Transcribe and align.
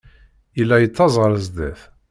Yella 0.57 0.75
yettaẓ 0.79 1.13
ɣer 1.19 1.33
sdat. 1.45 1.81